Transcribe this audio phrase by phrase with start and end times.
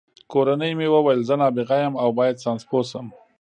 [0.31, 3.07] کورنۍ مې ویل زه نابغه یم او باید ساینسپوه شم